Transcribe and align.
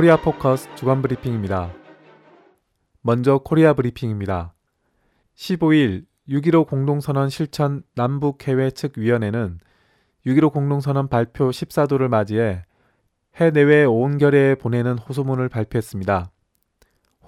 코리아 0.00 0.16
포커스 0.16 0.74
주간 0.76 1.02
브리핑입니다. 1.02 1.74
먼저 3.02 3.36
코리아 3.36 3.74
브리핑입니다. 3.74 4.54
15일 5.36 6.06
6.15 6.26 6.66
공동선언 6.66 7.28
실천 7.28 7.82
남북해외 7.96 8.70
측 8.70 8.96
위원회는 8.96 9.60
6.15 10.24 10.54
공동선언 10.54 11.08
발표 11.08 11.50
14돌을 11.50 12.08
맞이해 12.08 12.64
해내외 13.34 13.84
온겨레에 13.84 14.54
보내는 14.54 14.96
호소문을 14.96 15.50
발표했습니다. 15.50 16.30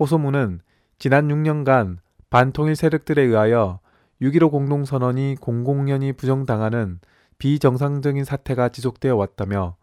호소문은 0.00 0.60
지난 0.98 1.28
6년간 1.28 1.98
반통일 2.30 2.74
세력들에 2.74 3.20
의하여 3.20 3.80
6.15 4.22 4.50
공동선언이 4.50 5.36
공공연히 5.42 6.14
부정당하는 6.14 7.00
비정상적인 7.36 8.24
사태가 8.24 8.70
지속되어 8.70 9.14
왔다며 9.14 9.76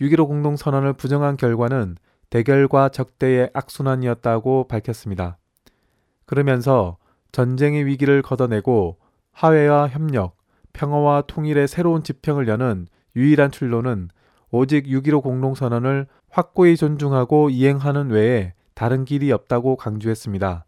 6.15 0.00 0.26
공동선언을 0.26 0.94
부정한 0.94 1.36
결과는 1.36 1.96
대결과 2.30 2.88
적대의 2.90 3.50
악순환이었다고 3.54 4.68
밝혔습니다. 4.68 5.38
그러면서 6.26 6.98
전쟁의 7.32 7.86
위기를 7.86 8.22
걷어내고 8.22 8.98
화해와 9.32 9.88
협력, 9.88 10.36
평화와 10.72 11.22
통일의 11.22 11.68
새로운 11.68 12.02
지평을 12.02 12.48
여는 12.48 12.86
유일한 13.16 13.50
출로는 13.50 14.08
오직 14.50 14.86
6.15 14.86 15.22
공동선언을 15.22 16.06
확고히 16.30 16.76
존중하고 16.76 17.50
이행하는 17.50 18.10
외에 18.10 18.54
다른 18.74 19.04
길이 19.04 19.32
없다고 19.32 19.76
강조했습니다. 19.76 20.64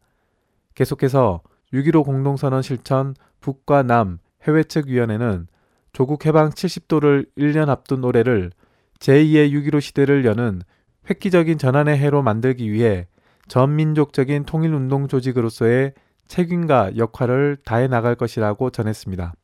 계속해서 0.74 1.42
6.15 1.72 2.04
공동선언 2.04 2.62
실천 2.62 3.14
북과 3.40 3.82
남 3.82 4.18
해외 4.42 4.64
측 4.64 4.86
위원회는 4.88 5.46
조국 5.92 6.26
해방 6.26 6.50
70도를 6.50 7.26
1년 7.36 7.68
앞둔 7.68 8.04
올해를 8.04 8.50
제2의 8.98 9.52
6.15 9.52 9.80
시대를 9.80 10.24
여는 10.24 10.62
획기적인 11.08 11.58
전환의 11.58 11.98
해로 11.98 12.22
만들기 12.22 12.70
위해 12.70 13.06
전민족적인 13.48 14.44
통일운동 14.44 15.08
조직으로서의 15.08 15.94
책임과 16.28 16.96
역할을 16.96 17.58
다해 17.64 17.88
나갈 17.88 18.14
것이라고 18.14 18.70
전했습니다. 18.70 19.34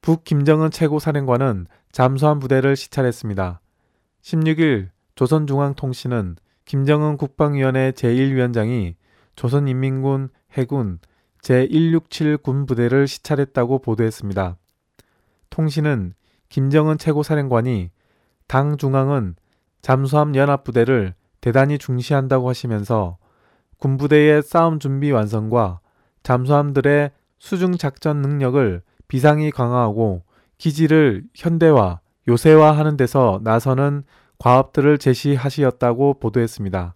북 0.00 0.22
김정은 0.24 0.70
최고사령관은 0.70 1.66
잠수함 1.90 2.38
부대를 2.38 2.76
시찰했습니다. 2.76 3.60
16일 4.22 4.90
조선중앙통신은 5.16 6.36
김정은 6.64 7.16
국방위원회 7.16 7.92
제1위원장이 7.92 8.94
조선인민군 9.34 10.28
해군 10.52 10.98
제167 11.42 12.42
군부대를 12.42 13.08
시찰했다고 13.08 13.80
보도했습니다. 13.80 14.56
통신은 15.50 16.14
김정은 16.48 16.98
최고사령관이 16.98 17.90
당 18.46 18.76
중앙은 18.76 19.34
잠수함 19.82 20.34
연합부대를 20.34 21.14
대단히 21.40 21.78
중시한다고 21.78 22.48
하시면서 22.48 23.16
군부대의 23.78 24.42
싸움 24.42 24.78
준비 24.78 25.10
완성과 25.12 25.80
잠수함들의 26.22 27.10
수중 27.38 27.76
작전 27.76 28.20
능력을 28.20 28.82
비상히 29.06 29.50
강화하고 29.50 30.22
기지를 30.58 31.22
현대화, 31.34 32.00
요새화하는 32.26 32.96
데서 32.96 33.40
나서는 33.42 34.02
과업들을 34.38 34.98
제시하시었다고 34.98 36.18
보도했습니다. 36.20 36.94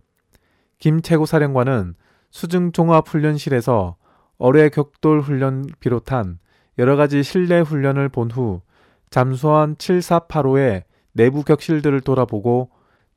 김 0.78 1.00
최고사령관은 1.00 1.94
수중 2.30 2.72
종합훈련실에서 2.72 3.96
어뢰 4.38 4.68
격돌 4.68 5.20
훈련 5.20 5.64
비롯한 5.78 6.38
여러 6.78 6.96
가지 6.96 7.22
실내 7.22 7.60
훈련을 7.60 8.08
본 8.08 8.30
후 8.30 8.60
잠수함 9.10 9.76
7485의 9.76 10.84
내부 11.12 11.44
격실들을 11.44 12.00
돌아보고 12.00 12.70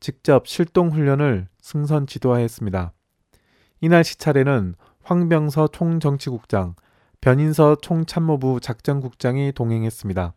직접 0.05 0.45
실동 0.45 0.91
훈련을 0.91 1.47
승선 1.61 2.05
지도하였습니다. 2.05 2.93
이날 3.81 4.03
시찰에는 4.03 4.75
황병서 5.01 5.69
총정치국장, 5.69 6.75
변인서 7.21 7.73
총참모부 7.81 8.59
작전국장이 8.59 9.51
동행했습니다. 9.51 10.35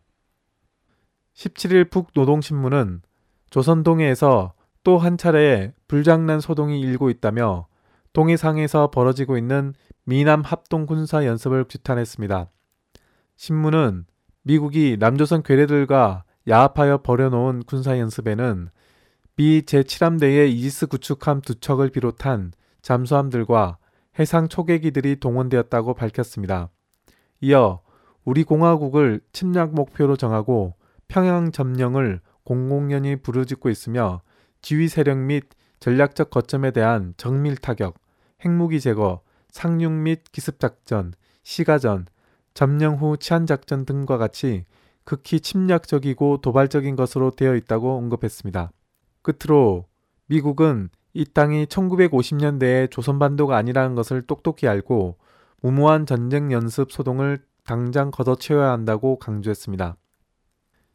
17일 1.35 1.91
북노동신문은 1.91 3.03
조선동해에서 3.51 4.53
또 4.83 4.97
한 4.97 5.19
차례 5.19 5.75
불장난 5.87 6.39
소동이 6.39 6.81
일고 6.81 7.11
있다며 7.11 7.67
동해상에서 8.13 8.89
벌어지고 8.89 9.37
있는 9.37 9.75
미남 10.03 10.41
합동 10.41 10.87
군사 10.87 11.27
연습을 11.27 11.65
규탄했습니다. 11.69 12.49
신문은 13.35 14.07
미국이 14.41 14.97
남조선 14.99 15.43
괴뢰들과 15.43 16.23
야합하여 16.47 17.03
벌여놓은 17.03 17.65
군사 17.67 17.99
연습에는 17.99 18.69
미 19.39 19.61
제7함대의 19.61 20.49
이지스 20.49 20.87
구축함 20.87 21.39
두 21.39 21.55
척을 21.55 21.91
비롯한 21.91 22.51
잠수함들과 22.81 23.77
해상 24.19 24.49
초계기들이 24.49 25.21
동원되었다고 25.21 25.93
밝혔습니다. 25.93 26.69
이어 27.39 27.79
우리 28.25 28.43
공화국을 28.43 29.21
침략 29.31 29.73
목표로 29.73 30.17
정하고 30.17 30.73
평양 31.07 31.53
점령을 31.53 32.19
공공연히 32.43 33.15
부르짖고 33.15 33.69
있으며 33.69 34.21
지휘 34.61 34.89
세력 34.89 35.17
및 35.19 35.45
전략적 35.79 36.31
거점에 36.31 36.71
대한 36.71 37.13
정밀 37.15 37.55
타격, 37.55 37.95
핵무기 38.43 38.81
제거, 38.81 39.21
상륙 39.51 39.93
및 39.93 40.21
기습 40.33 40.59
작전, 40.59 41.13
시가전, 41.43 42.07
점령 42.53 42.95
후 42.95 43.15
치안 43.15 43.45
작전 43.45 43.85
등과 43.85 44.17
같이 44.17 44.65
극히 45.05 45.39
침략적이고 45.39 46.41
도발적인 46.41 46.97
것으로 46.97 47.31
되어 47.31 47.55
있다고 47.55 47.95
언급했습니다. 47.95 48.73
끝으로 49.21 49.85
미국은 50.27 50.89
이 51.13 51.25
땅이 51.25 51.65
1950년대의 51.65 52.91
조선반도가 52.91 53.57
아니라는 53.57 53.95
것을 53.95 54.21
똑똑히 54.21 54.67
알고 54.67 55.17
무모한 55.61 56.05
전쟁 56.05 56.51
연습 56.51 56.91
소동을 56.91 57.39
당장 57.65 58.11
걷어채워야 58.11 58.71
한다고 58.71 59.17
강조했습니다. 59.19 59.97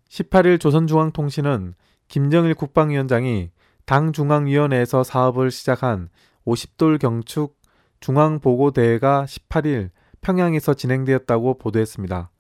18일 0.09 0.61
조선중앙통신은 0.61 1.75
김정일 2.09 2.55
국방위원장이 2.55 3.51
당 3.87 4.13
중앙위원회에서 4.13 5.05
사업을 5.05 5.51
시작한 5.51 6.09
50돌 6.47 6.99
경축 6.99 7.57
중앙보고대회가 8.01 9.25
18일 9.25 9.91
평양에서 10.21 10.75
진행되었다고 10.75 11.59
보도했습니다. 11.59 12.31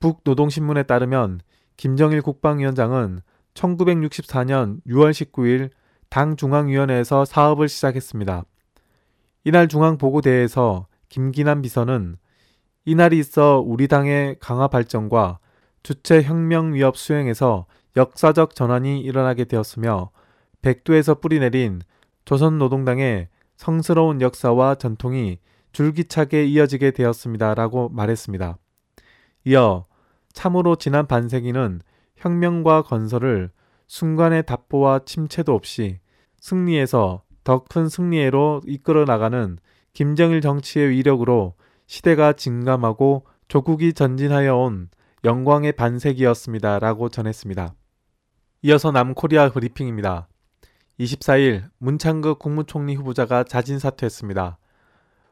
북노동신문에 0.00 0.84
따르면 0.84 1.40
김정일 1.76 2.22
국방위원장은 2.22 3.20
1964년 3.58 4.80
6월 4.86 5.10
19일 5.10 5.70
당 6.08 6.36
중앙위원회에서 6.36 7.24
사업을 7.24 7.68
시작했습니다. 7.68 8.44
이날 9.44 9.68
중앙보고대회에서 9.68 10.86
김기남 11.08 11.62
비서는 11.62 12.16
이날이 12.84 13.18
있어 13.18 13.62
우리 13.64 13.88
당의 13.88 14.36
강화 14.40 14.68
발전과 14.68 15.38
주체 15.82 16.22
혁명 16.22 16.74
위협 16.74 16.96
수행에서 16.96 17.66
역사적 17.96 18.54
전환이 18.54 19.00
일어나게 19.00 19.44
되었으며 19.44 20.10
백두에서 20.62 21.14
뿌리내린 21.16 21.82
조선노동당의 22.24 23.28
성스러운 23.56 24.20
역사와 24.20 24.76
전통이 24.76 25.38
줄기차게 25.72 26.44
이어지게 26.46 26.92
되었습니다. 26.92 27.54
라고 27.54 27.88
말했습니다. 27.88 28.56
이어 29.44 29.86
참으로 30.32 30.76
지난 30.76 31.06
반세기는 31.06 31.80
혁명과 32.18 32.82
건설을 32.82 33.50
순간의 33.86 34.44
답보와 34.46 35.00
침체도 35.04 35.54
없이 35.54 36.00
승리에서 36.40 37.22
더 37.44 37.64
큰 37.64 37.88
승리로 37.88 38.60
이끌어 38.66 39.04
나가는 39.04 39.58
김정일 39.94 40.42
정치의 40.42 40.90
위력으로 40.90 41.54
시대가 41.86 42.34
진감하고 42.34 43.26
조국이 43.48 43.94
전진하여 43.94 44.54
온 44.54 44.90
영광의 45.24 45.72
반세기였습니다. 45.72 46.78
라고 46.78 47.08
전했습니다. 47.08 47.74
이어서 48.62 48.92
남코리아 48.92 49.50
브리핑입니다. 49.50 50.28
24일 51.00 51.70
문창극 51.78 52.38
국무총리 52.38 52.94
후보자가 52.94 53.44
자진 53.44 53.78
사퇴했습니다. 53.78 54.58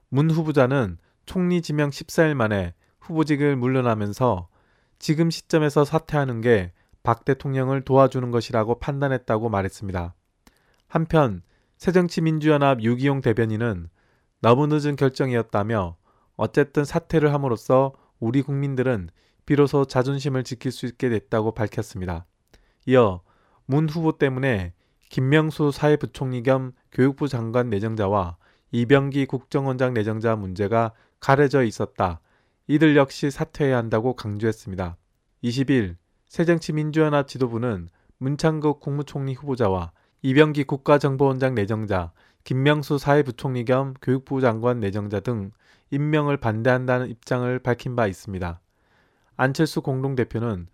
문 0.08 0.30
후보자는 0.30 0.96
총리 1.26 1.60
지명 1.60 1.90
14일 1.90 2.34
만에 2.34 2.72
후보직을 3.00 3.56
물러나면서 3.56 4.48
지금 4.98 5.30
시점에서 5.30 5.84
사퇴하는 5.84 6.40
게 6.40 6.72
박 7.06 7.24
대통령을 7.24 7.82
도와주는 7.82 8.32
것이라고 8.32 8.80
판단했다고 8.80 9.48
말했습니다. 9.48 10.16
한편 10.88 11.42
새정치민주연합 11.76 12.82
유기용 12.82 13.20
대변인은 13.20 13.88
너무 14.40 14.66
늦은 14.66 14.96
결정이었다며 14.96 15.96
어쨌든 16.34 16.84
사퇴를 16.84 17.32
함으로써 17.32 17.92
우리 18.18 18.42
국민들은 18.42 19.10
비로소 19.46 19.84
자존심을 19.84 20.42
지킬 20.42 20.72
수 20.72 20.84
있게 20.86 21.08
됐다고 21.08 21.54
밝혔습니다. 21.54 22.26
이어 22.86 23.22
문 23.66 23.88
후보 23.88 24.18
때문에 24.18 24.72
김명수 25.08 25.70
사회부총리 25.70 26.42
겸 26.42 26.72
교육부 26.90 27.28
장관 27.28 27.70
내정자와 27.70 28.36
이병기 28.72 29.26
국정원장 29.26 29.94
내정자 29.94 30.34
문제가 30.34 30.92
가려져 31.20 31.62
있었다. 31.62 32.18
이들 32.66 32.96
역시 32.96 33.30
사퇴해야 33.30 33.76
한다고 33.76 34.16
강조했습니다. 34.16 34.96
20일 35.44 35.94
새정치민주연합 36.36 37.28
지도부는 37.28 37.88
문창극 38.18 38.80
국무총리 38.80 39.32
후보자와 39.32 39.92
이병기 40.20 40.64
국가정보원장 40.64 41.54
내정자, 41.54 42.12
김명수 42.44 42.98
사회부총리 42.98 43.64
겸 43.64 43.94
교육부 44.02 44.42
장관 44.42 44.78
내정자 44.78 45.20
등 45.20 45.50
임명을 45.90 46.36
반대한다는 46.36 47.08
입장을 47.08 47.58
밝힌 47.60 47.96
바 47.96 48.06
있습니다. 48.06 48.60
안철수 49.38 49.80
공동대표는 49.80 50.66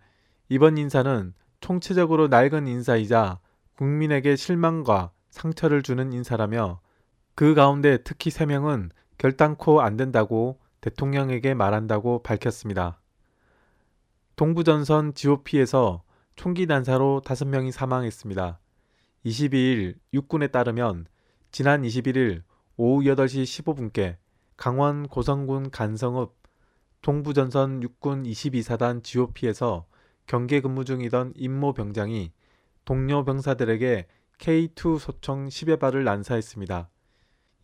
이번 0.49 0.77
인사는 0.77 1.33
총체적으로 1.61 2.27
낡은 2.27 2.67
인사이자 2.67 3.39
국민에게 3.77 4.35
실망과 4.35 5.11
상처를 5.29 5.81
주는 5.81 6.11
인사라며 6.11 6.81
그 7.35 7.53
가운데 7.53 7.99
특히 8.03 8.31
3명은 8.31 8.89
결단코 9.17 9.79
안 9.79 9.95
된다고 9.95 10.59
대통령에게 10.81 11.53
말한다고 11.53 12.21
밝혔습니다. 12.21 12.99
동부전선 14.43 15.13
GOP에서 15.13 16.03
총기 16.35 16.65
난사로 16.65 17.21
5명이 17.23 17.71
사망했습니다. 17.71 18.59
22일 19.25 19.95
육군에 20.13 20.47
따르면 20.47 21.05
지난 21.51 21.83
21일 21.83 22.43
오후 22.75 23.05
8시 23.05 23.63
15분께 23.63 24.17
강원 24.57 25.07
고성군 25.07 25.71
간성읍 25.71 26.35
동부전선 27.01 27.83
육군 27.83 28.23
22사단 28.23 29.01
GOP에서 29.05 29.85
경계 30.27 30.59
근무 30.59 30.83
중이던 30.83 31.35
임모 31.37 31.71
병장이 31.71 32.33
동료 32.83 33.23
병사들에게 33.23 34.07
K2 34.39 34.99
소총 34.99 35.47
10여 35.47 35.79
발을 35.79 36.03
난사했습니다. 36.03 36.89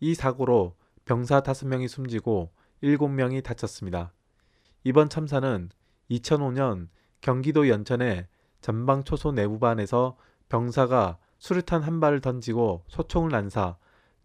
이 0.00 0.14
사고로 0.14 0.76
병사 1.04 1.42
5명이 1.42 1.88
숨지고 1.88 2.52
7명이 2.82 3.44
다쳤습니다. 3.44 4.14
이번 4.82 5.10
참사는 5.10 5.68
2005년 6.10 6.88
경기도 7.20 7.68
연천의 7.68 8.26
전방초소 8.60 9.32
내부반에서 9.32 10.16
병사가 10.48 11.18
수류탄 11.38 11.82
한 11.82 12.00
발을 12.00 12.20
던지고 12.20 12.84
소총을 12.88 13.30
난사 13.30 13.76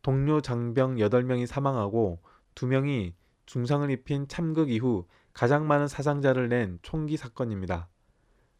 동료 0.02 0.42
장병 0.42 0.96
8명이 0.96 1.46
사망하고 1.46 2.20
2명이 2.56 3.14
중상을 3.46 3.90
입힌 3.90 4.28
참극 4.28 4.70
이후 4.70 5.06
가장 5.34 5.68
많은 5.68 5.88
사상자를 5.88 6.50
낸 6.50 6.80
총기 6.82 7.18
사건입니다. 7.18 7.88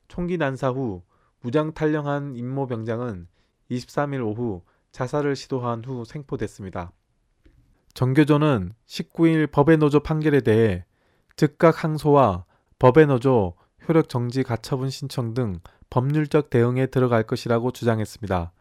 총기 0.08 0.38
난사 0.38 0.70
후 0.70 1.04
무장 1.42 1.74
탈영한 1.74 2.36
임모 2.36 2.68
병장은 2.68 3.28
23일 3.72 4.26
오후 4.26 4.64
자살을 4.92 5.36
시도한 5.36 5.84
후 5.84 6.06
생포됐습니다. 6.06 6.92
정교조는 7.94 8.74
19일 8.86 9.52
법의 9.52 9.78
노조 9.78 10.00
판결에 10.02 10.42
대해 10.42 10.86
즉각 11.36 11.84
항소와 11.84 12.46
법의 12.80 13.08
노조 13.08 13.54
효력 13.88 14.10
정지 14.10 14.44
가처분 14.44 14.90
신청 14.90 15.34
등 15.34 15.60
법률적 15.90 16.50
대응에 16.50 16.88
들어갈 16.88 17.24
것이라고 17.24 17.72
주장했습니다. 17.72 18.52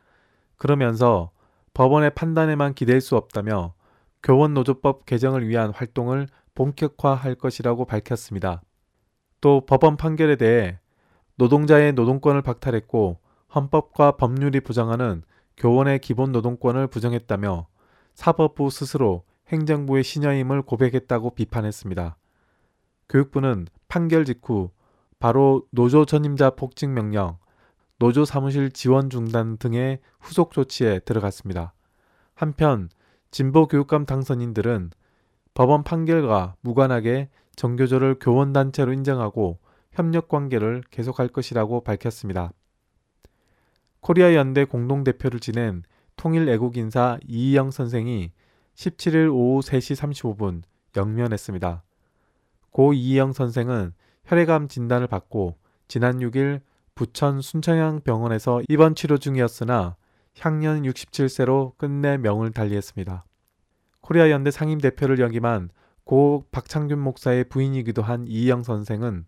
그러면서 0.57 1.31
법원의 1.73 2.11
판단에만 2.15 2.75
기댈 2.75 3.01
수 3.01 3.17
없다며 3.17 3.75
교원노조법 4.23 5.07
개정을 5.07 5.49
위한 5.49 5.73
활동을 5.75 6.29
본격화할 6.55 7.35
것이라고 7.35 7.85
밝혔습니다. 7.85 8.63
또 9.41 9.61
법원 9.67 9.97
판결에 9.97 10.37
대해 10.37 10.79
노동자의 11.35 11.93
노동권을 11.93 12.43
박탈했고 12.43 13.19
헌법과 13.55 14.13
법률이 14.13 14.61
부정하는 14.61 15.23
교원의 15.57 15.99
기본 15.99 16.33
노동권을 16.33 16.87
부정했다며 16.87 17.67
사법부 18.15 18.71
스스로 18.71 19.25
행정부의 19.49 20.05
신여임을 20.05 20.63
고백했다고 20.63 21.35
비판했습니다. 21.35 22.17
교육부는 23.09 23.67
판결 23.89 24.25
직후 24.25 24.71
바로 25.19 25.67
노조 25.71 26.05
전임자 26.05 26.51
복직 26.51 26.91
명령, 26.91 27.39
노조 27.99 28.25
사무실 28.25 28.71
지원 28.71 29.09
중단 29.11 29.57
등의 29.57 30.01
후속 30.21 30.53
조치에 30.53 31.01
들어갔습니다. 31.01 31.73
한편 32.35 32.89
진보 33.31 33.67
교육감 33.67 34.07
당선인들은 34.07 34.91
법원 35.55 35.85
판결과 35.85 36.57
무관하게 36.61 37.31
정교조를 37.57 38.19
교원단체로 38.21 38.93
인정하고 38.93 39.59
협력 39.93 40.29
관계를 40.29 40.83
계속할 40.91 41.29
것이라고 41.29 41.83
밝혔습니다. 41.85 42.53
코리아 44.01 44.35
연대 44.35 44.65
공동대표를 44.65 45.41
지낸 45.41 45.83
통일 46.17 46.49
애국 46.49 46.77
인사 46.77 47.19
이희영 47.27 47.71
선생이 47.71 48.33
17일 48.75 49.33
오후 49.33 49.61
3시 49.61 49.97
35분 49.97 50.63
영면했습니다. 50.97 51.83
고 52.75 52.93
이희영 52.93 53.33
선생은 53.33 53.93
혈액암 54.25 54.67
진단을 54.67 55.07
받고 55.07 55.57
지난 55.87 56.19
6일 56.19 56.61
부천 56.97 57.41
순천향 57.41 58.01
병원에서 58.01 58.63
입원 58.69 58.97
치료 58.97 59.17
중이었으나 59.17 59.95
향년 60.41 60.83
67세로 60.83 61.79
끝내 61.79 62.17
명을 62.17 62.51
달리했습니다. 62.51 63.25
코리아 64.01 64.29
연대 64.29 64.51
상임 64.51 64.81
대표를 64.81 65.21
역임한 65.21 65.71
고 66.03 66.47
박창균 66.51 66.99
목사의 66.99 67.45
부인이기도 67.45 68.03
한 68.03 68.27
이희영 68.27 68.65
선생은 68.65 69.25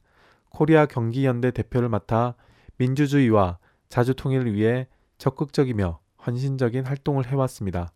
코리아 0.48 0.86
경기연대 0.86 1.52
대표를 1.52 1.88
맡아 1.88 2.34
민주주의와 2.78 3.58
자주 3.88 4.14
통일을 4.14 4.54
위해 4.54 4.88
적극적이며 5.18 6.00
헌신적인 6.26 6.84
활동을 6.84 7.28
해왔습니다. 7.28 7.92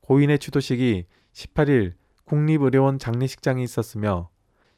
고인의 0.00 0.40
추도식이 0.40 1.06
18일 1.34 1.94
국립의료원 2.24 2.98
장례식장에 2.98 3.62
있었으며 3.62 4.28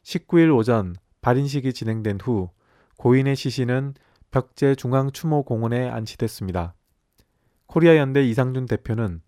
19일 0.08 0.56
오전 0.56 0.96
발인식이 1.20 1.74
진행된 1.74 2.18
후 2.22 2.48
고인의 2.96 3.36
시신은 3.36 3.92
벽제 4.30 4.74
중앙추모공원에 4.74 5.86
안치됐습니다. 5.90 6.74
코리아 7.66 7.98
연대 7.98 8.26
이상준 8.26 8.64
대표는 8.64 9.20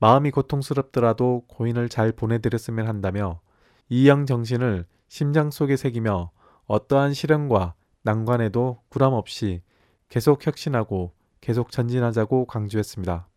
마음이 0.00 0.32
고통스럽더라도 0.32 1.44
고인을 1.46 1.88
잘 1.88 2.10
보내드렸으면 2.10 2.88
한다며 2.88 3.40
이양 3.88 4.26
정신을 4.26 4.84
심장 5.06 5.52
속에 5.52 5.76
새기며 5.76 6.32
어떠한 6.66 7.14
시련과 7.14 7.74
난관에도 8.02 8.80
구람 8.88 9.12
없이 9.12 9.62
계속 10.08 10.44
혁신하고 10.44 11.12
계속 11.40 11.70
전진하자고 11.70 12.46
강조했습니다. 12.46 13.28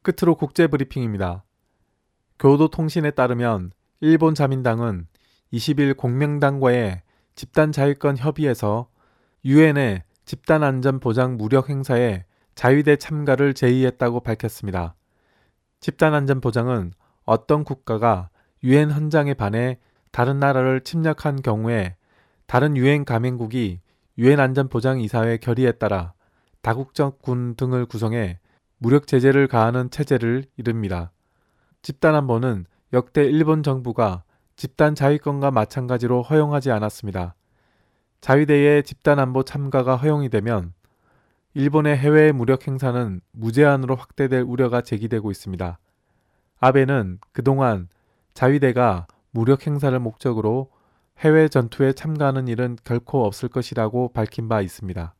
끝으로 0.00 0.34
국제 0.36 0.66
브리핑입니다. 0.66 1.44
교도통신에 2.38 3.10
따르면 3.10 3.72
일본 4.00 4.34
자민당은 4.34 5.06
20일 5.52 5.96
공명당과의 5.96 7.02
집단 7.34 7.72
자유권 7.72 8.16
협의에서 8.16 8.88
유엔의 9.44 10.02
집단 10.24 10.62
안전 10.62 11.00
보장 11.00 11.36
무력 11.36 11.70
행사에 11.70 12.24
자위대 12.54 12.96
참가를 12.96 13.54
제의했다고 13.54 14.20
밝혔습니다. 14.20 14.94
집단 15.80 16.14
안전 16.14 16.40
보장은 16.40 16.92
어떤 17.24 17.64
국가가 17.64 18.28
유엔 18.62 18.90
헌장에 18.90 19.34
반해 19.34 19.78
다른 20.12 20.38
나라를 20.38 20.82
침략한 20.82 21.42
경우에 21.42 21.96
다른 22.46 22.76
유엔 22.76 23.04
가맹국이 23.04 23.80
유엔 24.18 24.40
안전 24.40 24.68
보장 24.68 25.00
이사회 25.00 25.38
결의에 25.38 25.72
따라 25.72 26.12
다국적 26.62 27.22
군 27.22 27.54
등을 27.54 27.86
구성해 27.86 28.38
무력 28.78 29.06
제재를 29.06 29.48
가하는 29.48 29.90
체제를 29.90 30.44
이릅니다. 30.56 31.12
집단 31.82 32.14
안보는 32.14 32.66
역대 32.92 33.24
일본 33.24 33.62
정부가 33.62 34.24
집단 34.60 34.94
자위권과 34.94 35.52
마찬가지로 35.52 36.20
허용하지 36.20 36.70
않았습니다. 36.70 37.34
자위대의 38.20 38.82
집단 38.82 39.18
안보 39.18 39.42
참가가 39.42 39.96
허용이 39.96 40.28
되면 40.28 40.74
일본의 41.54 41.96
해외 41.96 42.30
무력 42.30 42.68
행사는 42.68 43.22
무제한으로 43.32 43.96
확대될 43.96 44.42
우려가 44.42 44.82
제기되고 44.82 45.30
있습니다. 45.30 45.78
아베는 46.58 47.20
그동안 47.32 47.88
자위대가 48.34 49.06
무력 49.30 49.66
행사를 49.66 49.98
목적으로 49.98 50.70
해외 51.20 51.48
전투에 51.48 51.94
참가하는 51.94 52.46
일은 52.46 52.76
결코 52.84 53.24
없을 53.24 53.48
것이라고 53.48 54.12
밝힌 54.12 54.46
바 54.46 54.60
있습니다. 54.60 55.14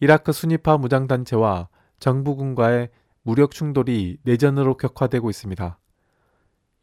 이라크 0.00 0.32
수니파 0.32 0.78
무장단체와 0.78 1.68
정부군과의 2.00 2.88
무력 3.22 3.52
충돌이 3.52 4.18
내전으로 4.24 4.76
격화되고 4.76 5.30
있습니다. 5.30 5.78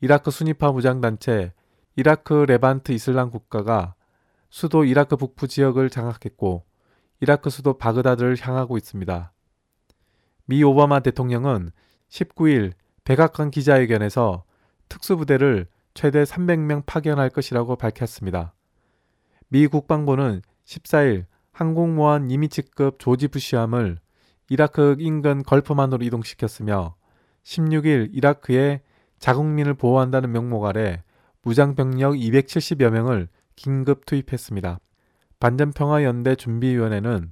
이라크 0.02 0.32
수니파 0.32 0.72
무장단체 0.72 1.54
이라크 1.96 2.34
레반트 2.34 2.92
이슬람 2.92 3.30
국가가 3.30 3.96
수도 4.50 4.86
이라크 4.86 5.18
북부 5.18 5.48
지역을 5.48 5.90
장악했고 5.90 6.66
이라크 7.22 7.50
수도 7.50 7.78
바그다드를 7.78 8.38
향하고 8.40 8.78
있습니다. 8.78 9.34
미 10.46 10.64
오바마 10.64 11.02
대통령은 11.02 11.72
19일 12.10 12.74
백악관 13.04 13.52
기자회견에서 13.52 14.44
특수부대를 14.88 15.68
최대 15.94 16.24
300명 16.24 16.86
파견할 16.86 17.30
것이라고 17.30 17.76
밝혔습니다. 17.76 18.54
미 19.50 19.68
국방부는 19.68 20.42
14일 20.66 21.26
항공모함 21.52 22.32
이미치급 22.32 23.00
조지 23.00 23.28
부시함을 23.28 24.00
이라크 24.50 24.96
인근 25.00 25.44
걸프만으로 25.44 26.06
이동시켰으며 26.06 26.96
16일 27.44 28.10
이라크에 28.14 28.82
자국민을 29.20 29.74
보호한다는 29.74 30.32
명목 30.32 30.66
아래 30.66 31.04
무장병력 31.44 32.14
270여 32.14 32.90
명을 32.90 33.28
긴급 33.56 34.06
투입했습니다. 34.06 34.80
반전평화연대 35.40 36.36
준비위원회는 36.36 37.32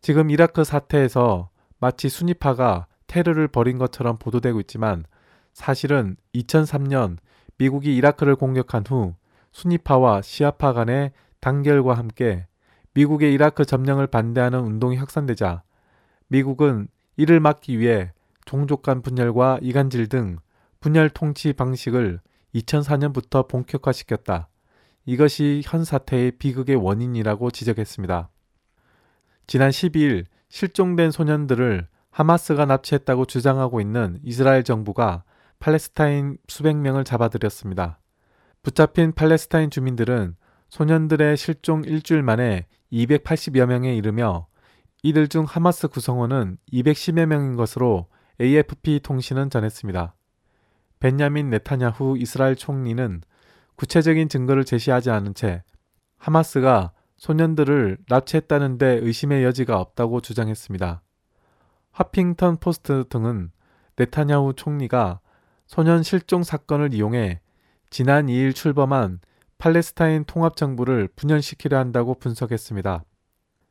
지금 0.00 0.30
이라크 0.30 0.64
사태에서 0.64 1.50
마치 1.78 2.08
순위파가 2.08 2.86
테러를 3.06 3.48
벌인 3.48 3.78
것처럼 3.78 4.16
보도되고 4.18 4.60
있지만 4.60 5.04
사실은 5.52 6.16
2003년 6.34 7.16
미국이 7.58 7.96
이라크를 7.96 8.36
공격한 8.36 8.84
후 8.86 9.14
순위파와 9.52 10.22
시아파 10.22 10.72
간의 10.72 11.12
단결과 11.40 11.94
함께 11.94 12.46
미국의 12.94 13.32
이라크 13.32 13.64
점령을 13.64 14.06
반대하는 14.06 14.60
운동이 14.60 14.96
확산되자 14.96 15.62
미국은 16.28 16.88
이를 17.16 17.40
막기 17.40 17.78
위해 17.78 18.12
종족 18.44 18.82
간 18.82 19.02
분열과 19.02 19.58
이간질 19.62 20.08
등 20.08 20.38
분열 20.80 21.10
통치 21.10 21.52
방식을 21.52 22.20
2004년부터 22.54 23.48
본격화시켰다. 23.48 24.48
이것이 25.06 25.62
현 25.64 25.84
사태의 25.84 26.32
비극의 26.32 26.76
원인이라고 26.76 27.50
지적했습니다. 27.50 28.30
지난 29.46 29.70
12일 29.70 30.26
실종된 30.48 31.10
소년들을 31.10 31.88
하마스가 32.10 32.66
납치했다고 32.66 33.24
주장하고 33.24 33.80
있는 33.80 34.18
이스라엘 34.22 34.64
정부가 34.64 35.24
팔레스타인 35.58 36.38
수백 36.46 36.76
명을 36.76 37.04
잡아들였습니다. 37.04 38.00
붙잡힌 38.62 39.12
팔레스타인 39.12 39.70
주민들은 39.70 40.36
소년들의 40.68 41.36
실종 41.36 41.84
일주일 41.84 42.22
만에 42.22 42.66
280여 42.92 43.66
명에 43.66 43.94
이르며 43.96 44.46
이들 45.02 45.28
중 45.28 45.44
하마스 45.44 45.88
구성원은 45.88 46.58
210여 46.72 47.26
명인 47.26 47.56
것으로 47.56 48.08
AFP 48.40 49.00
통신은 49.00 49.50
전했습니다. 49.50 50.14
벤야민 51.00 51.50
네타냐후 51.50 52.16
이스라엘 52.18 52.56
총리는 52.56 53.22
구체적인 53.76 54.28
증거를 54.28 54.64
제시하지 54.64 55.10
않은 55.10 55.34
채 55.34 55.62
하마스가 56.18 56.92
소년들을 57.16 57.98
납치했다는데 58.08 59.00
의심의 59.02 59.44
여지가 59.44 59.80
없다고 59.80 60.20
주장했습니다. 60.20 61.02
하핑턴 61.90 62.56
포스트 62.58 63.04
등은 63.08 63.50
네타냐후 63.96 64.54
총리가 64.54 65.20
소년 65.66 66.02
실종 66.02 66.42
사건을 66.42 66.94
이용해 66.94 67.40
지난 67.90 68.26
2일 68.26 68.54
출범한 68.54 69.20
팔레스타인 69.58 70.24
통합정부를 70.24 71.08
분열시키려 71.16 71.78
한다고 71.78 72.14
분석했습니다. 72.14 73.04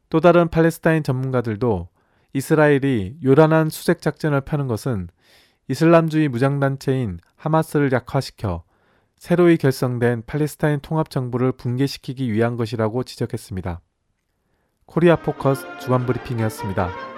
또 0.09 0.19
다른 0.19 0.49
팔레스타인 0.49 1.03
전문가들도 1.03 1.89
이스라엘이 2.33 3.19
요란한 3.23 3.69
수색 3.69 4.01
작전을 4.01 4.41
펴는 4.41 4.67
것은 4.67 5.07
이슬람주의 5.69 6.29
무장단체인 6.29 7.19
하마스를 7.35 7.91
약화시켜 7.91 8.63
새로이 9.17 9.57
결성된 9.57 10.23
팔레스타인 10.25 10.79
통합정부를 10.79 11.51
붕괴시키기 11.53 12.31
위한 12.31 12.55
것이라고 12.55 13.03
지적했습니다. 13.03 13.81
코리아 14.85 15.17
포커스 15.17 15.65
주간 15.79 16.05
브리핑이었습니다. 16.05 17.16